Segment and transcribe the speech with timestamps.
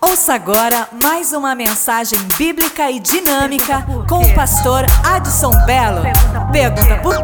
[0.00, 6.02] Ouça agora mais uma mensagem bíblica e dinâmica com o pastor Adson Belo.
[6.52, 7.20] Pergunta por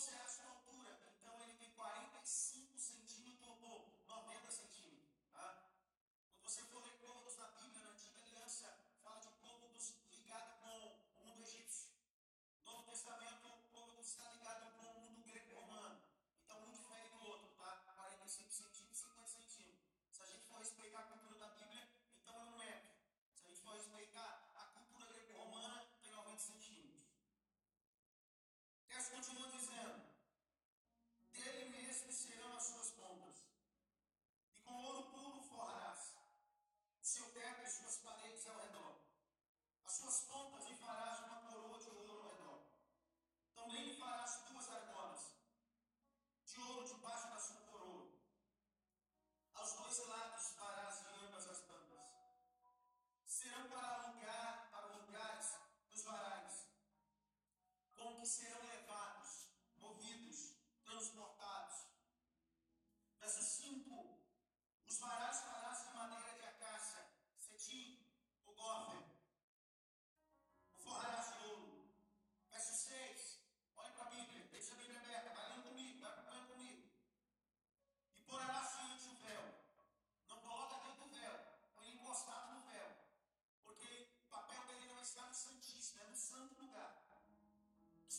[0.00, 0.29] knows how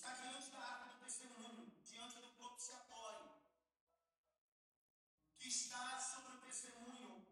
[0.02, 3.30] está diante da arca do testemunho, diante do propiciatório,
[5.38, 7.28] que está sobre o testemunho,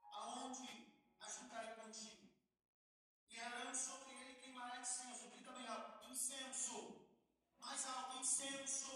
[0.00, 2.30] aonde ajudarei contigo.
[3.28, 5.28] E arando sobre ele queimará incenso.
[5.30, 7.04] Grita bem alto, incenso.
[7.58, 8.92] Mais alto, incenso.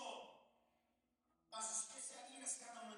[1.50, 2.97] As especiarias cada manhã.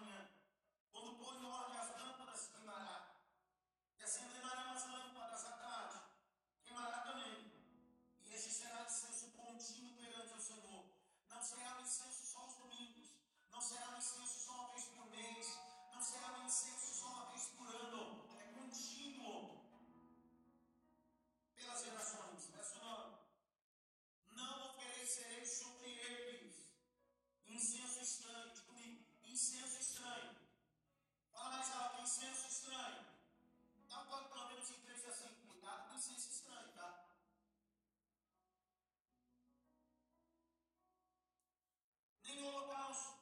[42.40, 43.19] your house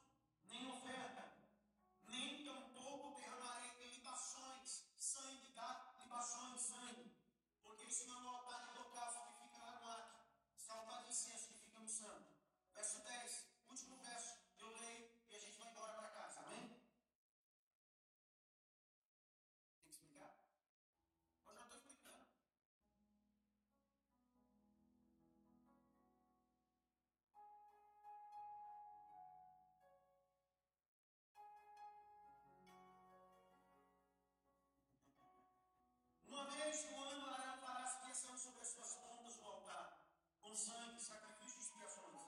[36.69, 39.99] vez do ano Arão fará expiação sobre as suas pontas do altar,
[40.43, 42.21] com sangue, sacrifício e expiações.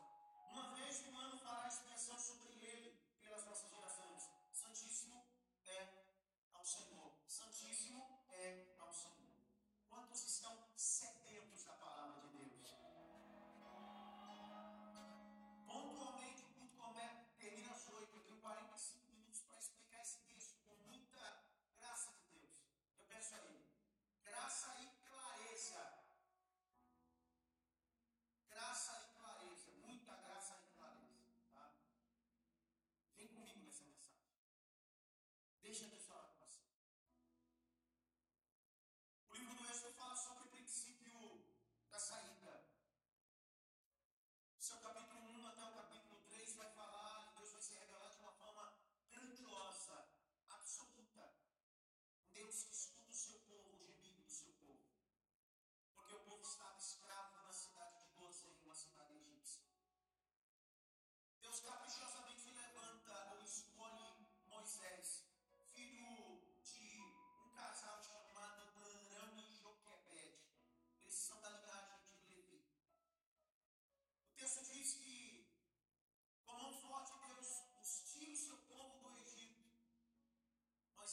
[0.51, 1.40] Uma vez do ano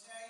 [0.05, 0.26] say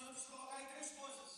[0.00, 1.29] Quis colocar aí três coisas: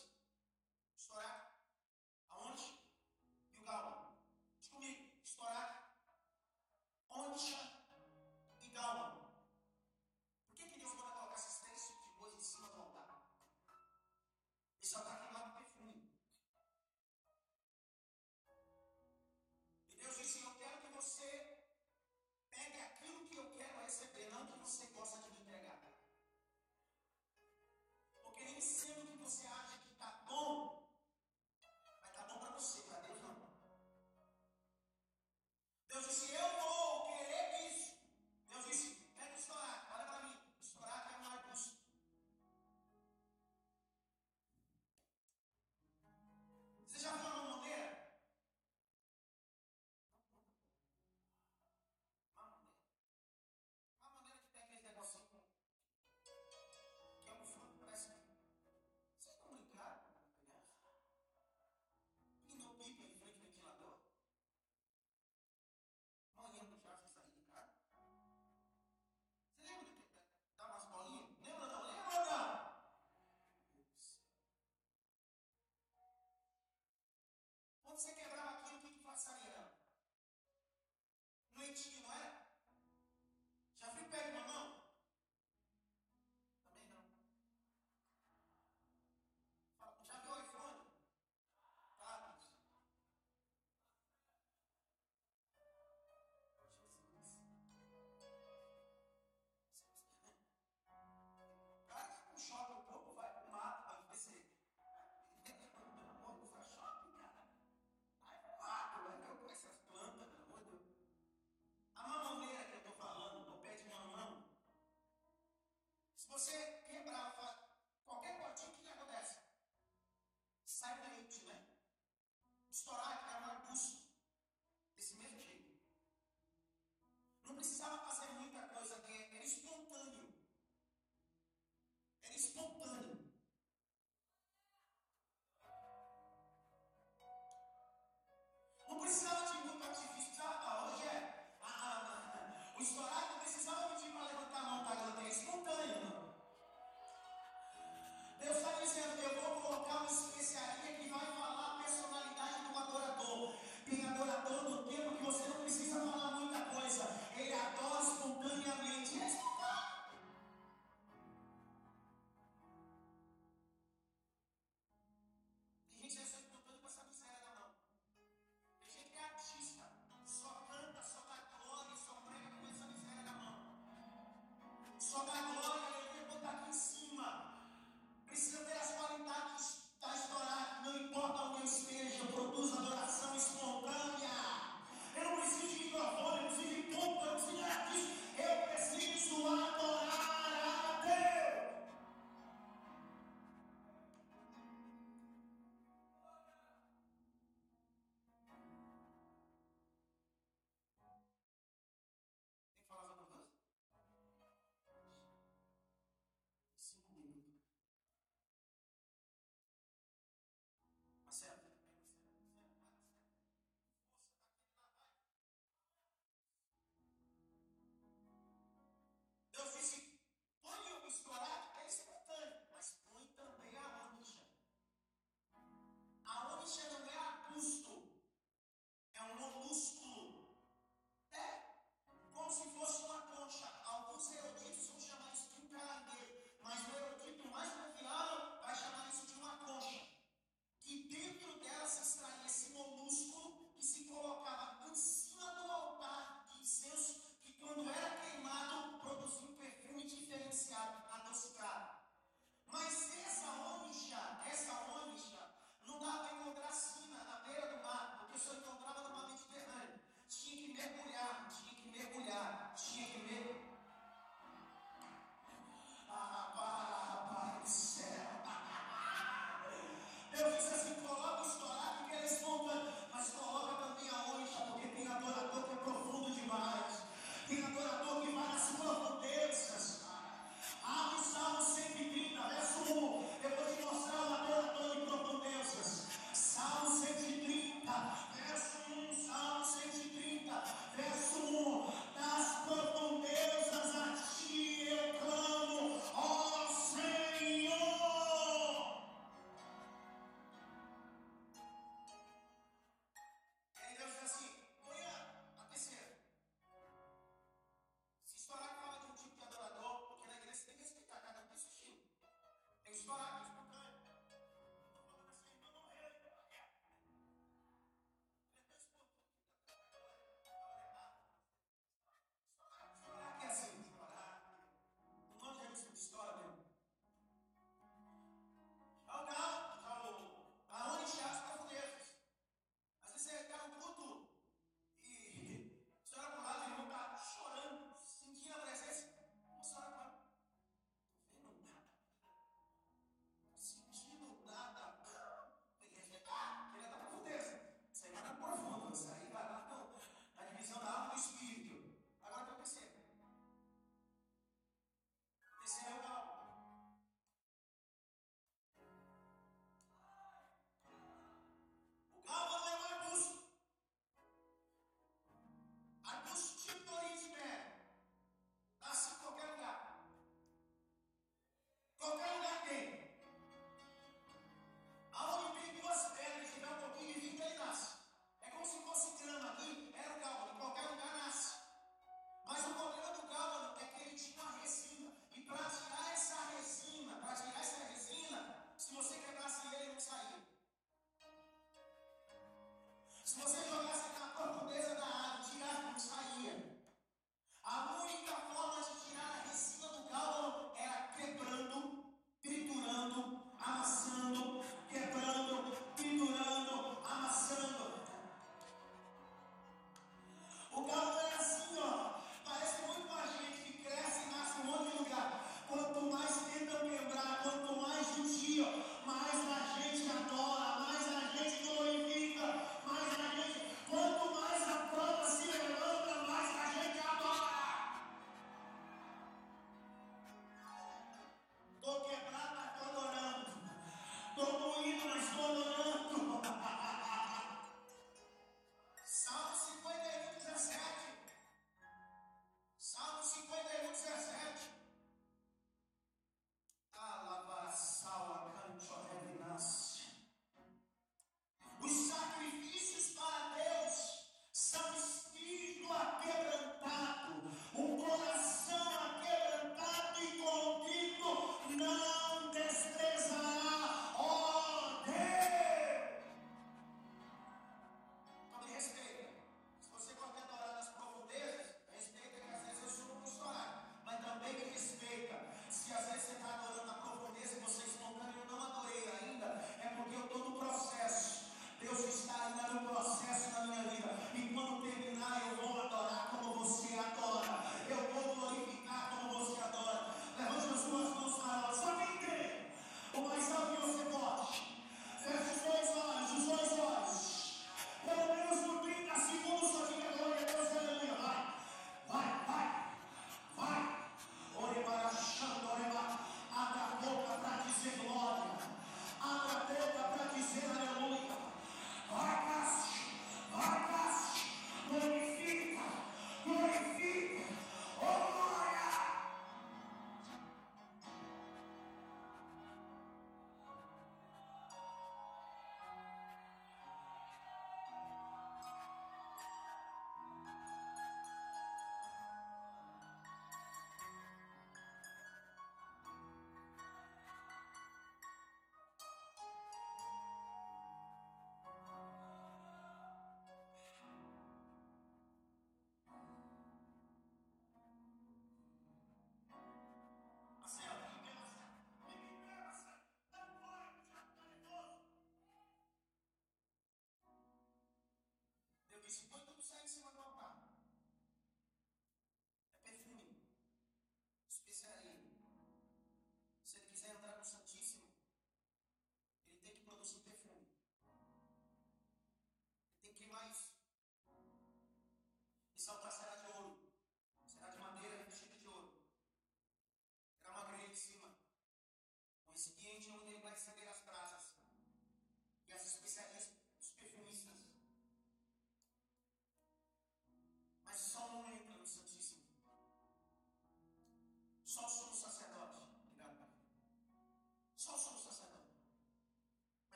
[175.24, 175.71] São Paulo.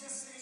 [0.00, 0.39] consciously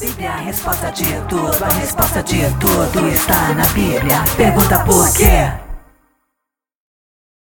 [0.00, 4.22] Bíblia, a resposta de tudo, a resposta de tudo está na Bíblia.
[4.36, 5.67] Pergunta por quê?